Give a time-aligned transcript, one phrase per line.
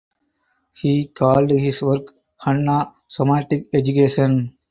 [0.73, 4.51] He called his work Hanna Somatic Education.